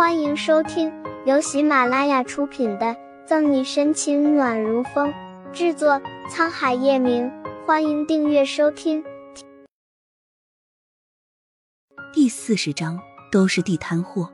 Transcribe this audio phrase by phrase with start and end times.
[0.00, 0.90] 欢迎收听
[1.26, 2.86] 由喜马拉雅出品的
[3.26, 5.12] 《赠你深情暖如风》，
[5.52, 7.30] 制作沧海夜明。
[7.66, 9.04] 欢迎订阅收听。
[12.14, 12.98] 第四十章
[13.30, 14.32] 都是地摊货，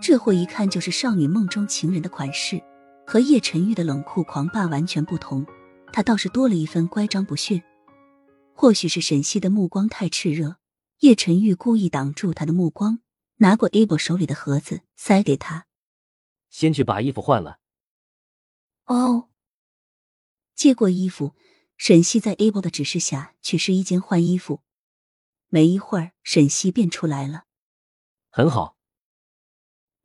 [0.00, 2.62] 这货一看就是少女梦中情人的款式，
[3.04, 5.44] 和叶晨玉的冷酷狂霸完全不同。
[5.92, 7.60] 他倒是多了一分乖张不驯。
[8.54, 10.58] 或许是沈西的目光太炽热，
[11.00, 13.00] 叶晨玉故意挡住他的目光。
[13.42, 15.66] 拿过 Abel 手里的盒子，塞给他。
[16.50, 17.58] 先去把衣服换了。
[18.84, 19.30] 哦。
[20.54, 21.34] 接过衣服，
[21.78, 24.62] 沈西在 Abel 的指示下去试衣间换衣服。
[25.48, 27.44] 没一会儿，沈西便出来了。
[28.28, 28.76] 很好。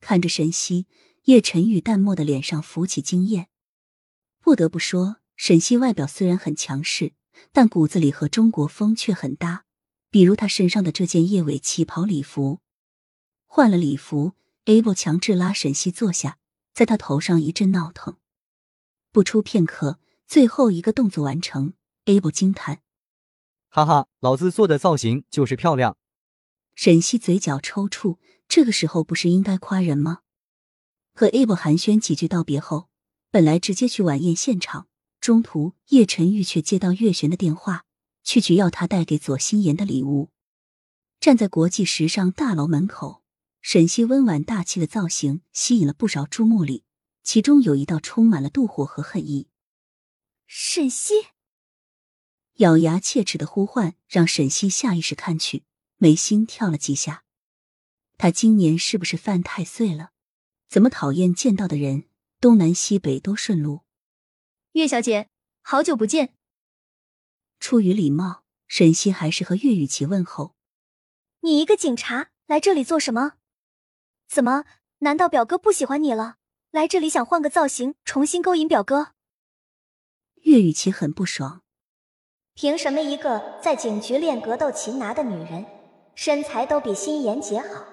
[0.00, 0.86] 看着沈西，
[1.24, 3.48] 叶晨宇淡漠的脸上浮起惊艳。
[4.38, 7.14] 不得不说，沈西外表虽然很强势，
[7.50, 9.64] 但骨子里和中国风却很搭。
[10.08, 12.60] 比如她身上的这件叶尾旗袍礼服。
[13.56, 14.32] 换了礼服
[14.64, 16.38] ，Abel 强制拉沈西坐下，
[16.72, 18.16] 在他头上一阵闹腾。
[19.12, 21.74] 不出片刻，最后一个动作完成
[22.06, 22.80] ，Abel 惊叹
[23.70, 25.96] ：“哈哈，老子做的造型就是漂亮。”
[26.74, 30.22] 沈西嘴角抽搐，这个时候不是应该夸人吗？
[31.14, 32.88] 和 Abel 寒暄几句道别后，
[33.30, 34.88] 本来直接去晚宴现场，
[35.20, 37.84] 中途叶晨玉却接到月璇的电话，
[38.24, 40.30] 去取要他带给左心言的礼物。
[41.20, 43.22] 站在国际时尚大楼门口。
[43.66, 46.84] 沈西温婉大气的造型吸引了不少注目礼，
[47.22, 49.48] 其中有一道充满了妒火和恨意。
[50.46, 51.14] 沈西
[52.56, 55.64] 咬牙切齿的呼唤让沈西下意识看去，
[55.96, 57.24] 眉心跳了几下。
[58.18, 60.10] 他今年是不是犯太岁了？
[60.68, 62.04] 怎么讨厌见到的人
[62.42, 63.80] 东南西北都顺路？
[64.72, 65.30] 岳小姐，
[65.62, 66.34] 好久不见。
[67.58, 70.54] 出于礼貌，沈西还是和岳雨琪问候。
[71.40, 73.36] 你一个警察来这里做什么？
[74.28, 74.64] 怎么？
[74.98, 76.36] 难道表哥不喜欢你了？
[76.70, 79.12] 来这里想换个造型，重新勾引表哥？
[80.42, 81.62] 岳雨琪很不爽。
[82.54, 85.66] 凭什么一个在警局练格斗擒拿的女人，
[86.14, 87.84] 身材都比心妍姐好？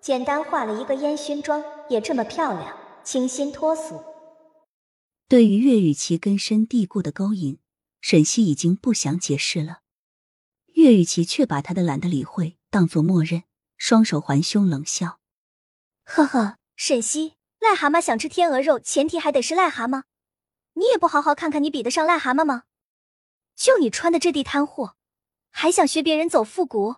[0.00, 4.02] 简单化了一个烟熏妆，也这么漂亮，清新脱俗。
[5.28, 7.60] 对于岳雨琪根深蒂固的勾引，
[8.00, 9.80] 沈西已经不想解释了。
[10.74, 13.44] 岳雨琪却把他的懒得理会当作默认，
[13.76, 15.19] 双手环胸冷笑。
[16.04, 20.04] 呵呵，沈西，癞蛤蟆想吃天鹅肉，前提还得是癞蛤蟆。
[20.74, 22.64] 你也不好好看看，你比得上癞蛤蟆吗？
[23.54, 24.96] 就你穿的这地摊货，
[25.50, 26.96] 还想学别人走复古？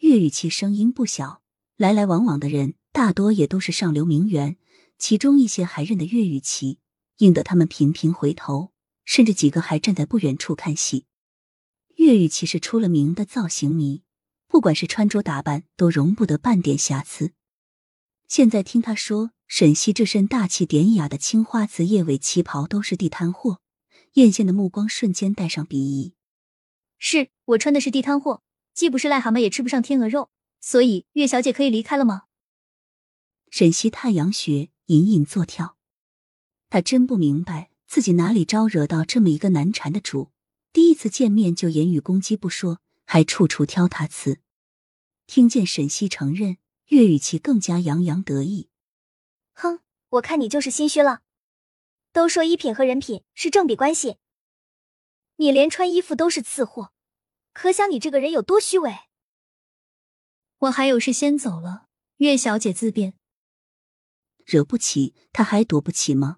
[0.00, 1.42] 岳雨琪声音不小，
[1.76, 4.56] 来来往往的人大多也都是上流名媛，
[4.98, 6.78] 其中一些还认得岳雨琪，
[7.18, 8.72] 引得他们频频回头，
[9.04, 11.06] 甚至几个还站在不远处看戏。
[11.96, 14.02] 岳雨琪是出了名的造型迷，
[14.46, 17.32] 不管是穿着打扮，都容不得半点瑕疵。
[18.26, 23.60] 现在听他说沈西这身大气典雅的青花瓷叶尾旗袍都是地摊货，
[24.14, 26.14] 艳羡的目光瞬间带上鄙夷。
[26.98, 28.42] 是我穿的是地摊货，
[28.72, 30.30] 既不是癞蛤蟆，也吃不上天鹅肉，
[30.60, 32.24] 所以岳小姐可以离开了吗？
[33.50, 35.76] 沈西太阳穴隐隐作跳，
[36.70, 40.32] 他真不明白自己哪里招惹到这么一个难缠的主，
[40.72, 44.40] 第一次见面就言语攻击不说，还处处挑他刺。
[45.26, 46.56] 听见沈西承认。
[46.94, 48.68] 岳雨琪更加洋洋得意，
[49.52, 51.22] 哼，我看你就是心虚了。
[52.12, 54.18] 都说衣品和人品是正比关系，
[55.34, 56.92] 你连穿衣服都是次货，
[57.52, 58.96] 可想你这个人有多虚伪。
[60.58, 61.88] 我还有事先走了，
[62.18, 63.14] 岳小姐自便。
[64.46, 66.36] 惹不起他还躲不起吗？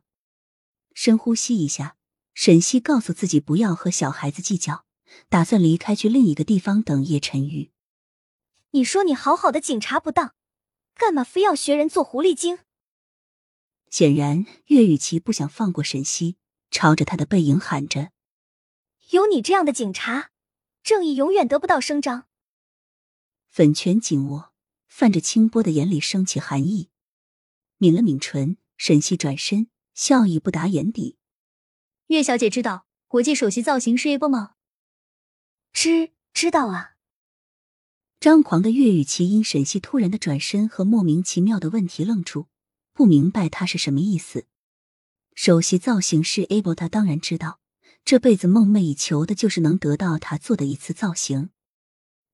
[0.94, 1.98] 深呼吸一下，
[2.32, 4.86] 沈西告诉自己不要和小孩子计较，
[5.28, 7.72] 打算离开去另一个地方等叶晨玉。
[8.70, 10.34] 你说你好好的警察不当，
[10.96, 12.58] 干嘛非要学人做狐狸精？
[13.90, 16.38] 显然岳雨琪不想放过沈西，
[16.70, 18.12] 朝着他的背影喊着
[19.12, 20.30] ：“有你这样的警察，
[20.82, 22.26] 正义永远得不到声张。”
[23.48, 24.54] 粉拳紧握，
[24.88, 26.90] 泛着清波的眼里升起寒意，
[27.78, 31.18] 抿了抿唇，沈西转身，笑意不达眼底。
[32.06, 34.54] 岳小姐知道国际首席造型师 A 波吗？
[35.72, 36.95] 知知道啊。
[38.18, 42.46] 张狂的岳雨琪因沈西突然的转身和莫名其妙的问题愣住，
[42.94, 44.46] 不明白他是什么意思。
[45.34, 47.60] 首席造型师 Able，他当然知道，
[48.04, 51.50] 这辈子梦寐以求的就是能得到他做的一次造型。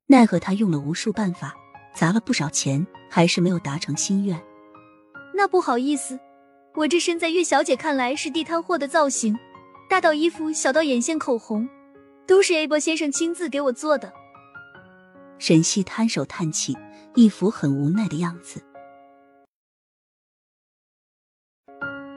[0.07, 1.55] 奈何他用了无数办法，
[1.95, 4.41] 砸了不少钱，还是没有达成心愿。
[5.35, 6.19] 那不好意思，
[6.77, 9.37] 我这身在岳小姐看来是地摊货的造型，
[9.91, 11.69] 大到衣服，小到眼线、口红，
[12.25, 14.13] 都是 Able 先生亲自给我做的。
[15.45, 16.79] 沈西摊手叹气，
[17.17, 18.63] 一副很无奈的样子。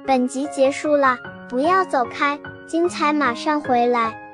[0.05, 1.17] 本集结束了，
[1.49, 4.24] 不要走开，精彩马上回来。